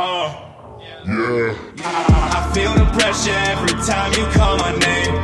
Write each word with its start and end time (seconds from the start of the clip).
Oh. 0.00 0.30
Yeah. 0.80 1.54
I 1.82 2.50
feel 2.54 2.72
the 2.74 2.86
pressure 2.96 3.34
every 3.50 3.74
time 3.82 4.12
you 4.14 4.24
call 4.38 4.56
my 4.58 4.70
name. 4.78 5.14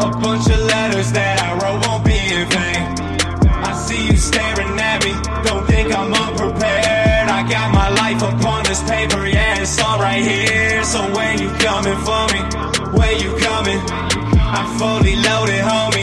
A 0.00 0.10
bunch 0.20 0.46
of 0.50 0.60
letters 0.60 1.12
that 1.12 1.40
I 1.40 1.54
wrote 1.56 1.86
won't 1.86 2.04
be 2.04 2.12
in 2.12 2.44
vain. 2.52 2.84
I 3.64 3.72
see 3.72 4.06
you 4.08 4.16
staring 4.18 4.78
at 4.78 5.04
me, 5.04 5.12
don't 5.48 5.66
think 5.66 5.94
I'm 5.96 6.12
unprepared. 6.12 7.28
I 7.30 7.48
got 7.48 7.72
my 7.72 7.88
life 7.88 8.20
upon 8.22 8.64
this 8.64 8.82
paper, 8.82 9.26
yeah, 9.26 9.62
it's 9.62 9.80
all 9.80 9.98
right 9.98 10.22
here. 10.22 10.84
So 10.84 11.00
when 11.14 11.38
you 11.40 11.48
coming 11.64 11.96
for 12.04 12.26
me, 12.34 12.40
when 12.98 13.18
you 13.18 13.34
coming, 13.40 13.80
I'm 14.52 14.78
fully 14.78 15.16
loaded, 15.16 15.62
homie. 15.64 15.93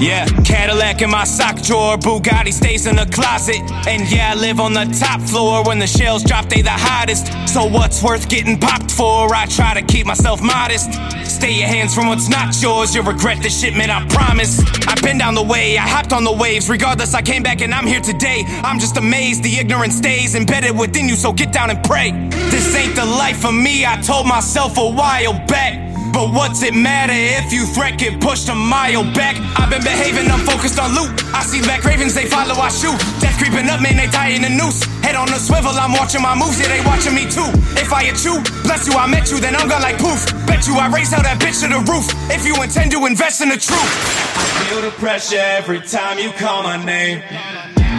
Yeah, 0.00 0.24
Cadillac 0.44 1.02
in 1.02 1.10
my 1.10 1.24
sock 1.24 1.60
drawer, 1.60 1.98
Bugatti 1.98 2.54
stays 2.54 2.86
in 2.86 2.96
the 2.96 3.04
closet. 3.04 3.60
And 3.86 4.10
yeah, 4.10 4.32
I 4.32 4.34
live 4.34 4.58
on 4.58 4.72
the 4.72 4.86
top 4.98 5.20
floor. 5.20 5.62
When 5.62 5.78
the 5.78 5.86
shells 5.86 6.24
drop, 6.24 6.46
they 6.48 6.62
the 6.62 6.70
hottest. 6.70 7.26
So 7.46 7.66
what's 7.66 8.02
worth 8.02 8.26
getting 8.30 8.58
popped 8.58 8.90
for? 8.90 9.34
I 9.34 9.44
try 9.44 9.74
to 9.74 9.82
keep 9.82 10.06
myself 10.06 10.40
modest. 10.40 10.94
Stay 11.26 11.52
your 11.52 11.68
hands 11.68 11.94
from 11.94 12.08
what's 12.08 12.30
not 12.30 12.60
yours. 12.62 12.94
You'll 12.94 13.04
regret 13.04 13.42
the 13.42 13.50
shipment, 13.50 13.90
I 13.90 14.06
promise. 14.08 14.60
I've 14.88 15.02
been 15.02 15.18
down 15.18 15.34
the 15.34 15.42
way, 15.42 15.76
I 15.76 15.86
hopped 15.86 16.14
on 16.14 16.24
the 16.24 16.32
waves. 16.32 16.70
Regardless, 16.70 17.12
I 17.12 17.20
came 17.20 17.42
back 17.42 17.60
and 17.60 17.74
I'm 17.74 17.86
here 17.86 18.00
today. 18.00 18.44
I'm 18.62 18.78
just 18.78 18.96
amazed 18.96 19.42
the 19.42 19.54
ignorance 19.58 19.96
stays 19.96 20.34
embedded 20.34 20.78
within 20.78 21.10
you, 21.10 21.14
so 21.14 21.30
get 21.30 21.52
down 21.52 21.68
and 21.68 21.84
pray. 21.84 22.12
This 22.48 22.74
ain't 22.74 22.96
the 22.96 23.04
life 23.04 23.42
for 23.42 23.52
me, 23.52 23.84
I 23.84 24.00
told 24.00 24.26
myself 24.26 24.78
a 24.78 24.90
while 24.90 25.34
back. 25.46 25.89
But 26.12 26.34
what's 26.34 26.62
it 26.62 26.74
matter 26.74 27.14
if 27.14 27.52
you 27.52 27.66
threat 27.66 27.98
get 27.98 28.20
pushed 28.20 28.48
a 28.48 28.54
mile 28.54 29.04
back? 29.14 29.38
I've 29.58 29.70
been 29.70 29.82
behaving, 29.82 30.26
I'm 30.30 30.42
focused 30.42 30.78
on 30.78 30.90
loot. 30.94 31.10
I 31.32 31.42
see 31.46 31.62
black 31.62 31.84
ravens, 31.84 32.14
they 32.14 32.26
follow, 32.26 32.54
I 32.58 32.68
shoot. 32.68 32.98
Death 33.22 33.38
creeping 33.38 33.70
up, 33.70 33.80
man, 33.80 33.96
they 33.96 34.10
tie 34.10 34.34
in 34.34 34.44
a 34.44 34.50
noose. 34.50 34.82
Head 35.06 35.14
on 35.14 35.30
a 35.30 35.38
swivel, 35.38 35.70
I'm 35.70 35.92
watching 35.92 36.22
my 36.22 36.34
moves, 36.34 36.58
yeah, 36.58 36.68
they 36.68 36.82
watching 36.84 37.14
me 37.14 37.30
too. 37.30 37.46
If 37.78 37.92
I 37.92 38.04
hit 38.10 38.24
you, 38.24 38.42
bless 38.66 38.86
you, 38.90 38.94
I 38.98 39.06
met 39.06 39.30
you, 39.30 39.38
then 39.38 39.54
I'm 39.54 39.68
gone 39.68 39.82
like 39.82 39.98
poof. 39.98 40.26
Bet 40.46 40.66
you 40.66 40.74
I 40.74 40.90
raise 40.90 41.10
hell 41.10 41.22
that 41.22 41.38
bitch 41.38 41.62
to 41.62 41.68
the 41.70 41.80
roof. 41.86 42.10
If 42.30 42.44
you 42.44 42.58
intend 42.62 42.90
to 42.92 43.06
invest 43.06 43.40
in 43.40 43.48
the 43.48 43.56
truth. 43.56 43.90
I 44.34 44.66
feel 44.66 44.82
the 44.82 44.90
pressure 44.98 45.38
every 45.38 45.80
time 45.80 46.18
you 46.18 46.30
call 46.32 46.64
my 46.64 46.82
name. 46.84 47.22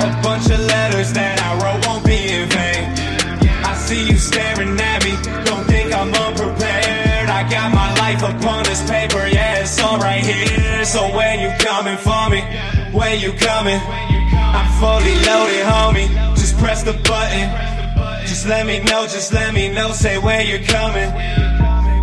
A 0.03 0.11
bunch 0.21 0.51
of 0.51 0.59
letters 0.59 1.13
that 1.13 1.39
I 1.39 1.55
wrote 1.63 1.87
won't 1.87 2.03
be 2.03 2.19
in 2.27 2.49
vain. 2.49 2.91
I 3.63 3.73
see 3.75 4.03
you 4.09 4.17
staring 4.17 4.79
at 4.79 4.90
this 8.71 8.89
paper, 8.89 9.27
yeah, 9.27 9.59
it's 9.59 9.81
all 9.81 9.97
right 9.97 10.25
here. 10.25 10.85
So 10.85 11.01
when 11.13 11.41
you 11.41 11.51
coming 11.59 11.97
for 11.97 12.29
me, 12.29 12.39
when 12.95 13.19
you 13.19 13.33
coming, 13.33 13.79
I'm 13.83 14.69
fully 14.79 15.15
loaded, 15.27 15.65
homie. 15.67 16.07
Just 16.37 16.57
press 16.57 16.81
the 16.81 16.93
button. 16.93 17.51
Just 18.25 18.47
let 18.47 18.65
me 18.65 18.79
know, 18.79 19.03
just 19.07 19.33
let 19.33 19.53
me 19.53 19.67
know, 19.67 19.91
say 19.91 20.17
where 20.17 20.41
you're 20.41 20.63
coming. 20.63 21.11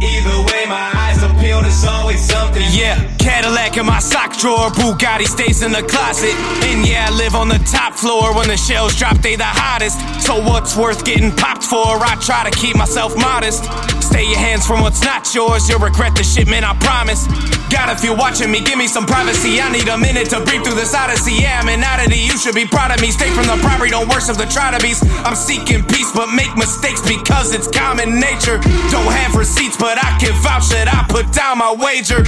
Either 0.01 0.39
way, 0.49 0.63
my 0.69 0.93
eyes 0.95 1.23
appeal, 1.23 1.63
there's 1.63 1.85
always 1.85 2.21
something. 2.21 2.63
Yeah, 2.71 3.01
Cadillac 3.17 3.79
in 3.79 3.87
my 3.87 3.99
sock 3.99 4.37
drawer, 4.37 4.69
Bugatti 4.71 5.27
stays 5.27 5.63
in 5.63 5.73
the 5.73 5.83
closet. 5.83 6.35
And 6.69 6.87
yeah, 6.87 7.09
I 7.09 7.17
live 7.17 7.35
on 7.35 7.49
the 7.49 7.59
top 7.73 7.95
floor. 7.95 8.37
When 8.37 8.47
the 8.47 8.59
shells 8.59 8.95
drop, 8.95 9.17
they 9.19 9.37
the 9.37 9.45
hottest. 9.45 9.99
So 10.25 10.39
what's 10.39 10.77
worth 10.77 11.05
getting 11.05 11.33
popped 11.33 11.65
for? 11.65 11.97
I 12.05 12.15
try 12.21 12.49
to 12.49 12.57
keep 12.57 12.77
myself 12.77 13.17
modest. 13.17 13.65
Stay 14.09 14.25
your 14.25 14.39
hands 14.39 14.67
from 14.67 14.81
what's 14.81 15.05
not 15.05 15.29
yours. 15.35 15.69
You'll 15.69 15.85
regret 15.85 16.17
the 16.17 16.25
shit, 16.25 16.49
man, 16.49 16.65
I 16.65 16.73
promise. 16.81 17.29
God, 17.69 17.93
if 17.93 18.03
you're 18.03 18.17
watching 18.17 18.51
me, 18.51 18.65
give 18.65 18.79
me 18.79 18.89
some 18.89 19.05
privacy. 19.05 19.61
I 19.61 19.71
need 19.71 19.87
a 19.89 19.99
minute 19.99 20.31
to 20.31 20.41
breathe 20.41 20.65
through 20.65 20.81
this 20.81 20.95
odyssey. 20.95 21.45
Yeah, 21.45 21.61
I'm 21.61 21.69
an 21.69 21.85
oddity. 21.85 22.17
You 22.19 22.39
should 22.39 22.55
be 22.55 22.65
proud 22.65 22.91
of 22.91 23.01
me. 23.01 23.11
Stay 23.11 23.29
from 23.31 23.45
the 23.45 23.61
property, 23.61 23.91
don't 23.91 24.09
worship 24.09 24.37
the 24.37 24.49
be's. 24.81 25.05
I'm 25.29 25.37
seeking 25.37 25.85
peace, 25.85 26.11
but 26.13 26.33
make 26.33 26.57
mistakes 26.57 27.03
because 27.05 27.53
it's 27.53 27.69
common 27.69 28.19
nature. 28.19 28.57
Don't 28.89 29.13
have 29.13 29.37
receipts, 29.37 29.77
but 29.77 29.99
I 30.03 30.17
can 30.19 30.33
vouch 30.41 30.69
that 30.73 30.89
I 30.89 31.05
put 31.13 31.31
down 31.33 31.59
my 31.59 31.77
wager. 31.77 32.25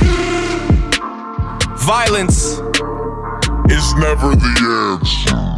Violence. 1.80 2.60
is 3.72 3.94
never 3.94 4.36
the 4.36 5.00
answer. 5.00 5.50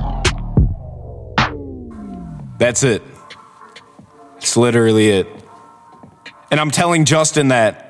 That's 2.58 2.84
it. 2.84 3.02
It's 4.36 4.56
literally 4.56 5.10
it. 5.10 5.41
And 6.52 6.60
I'm 6.60 6.70
telling 6.70 7.06
Justin 7.06 7.48
that 7.48 7.80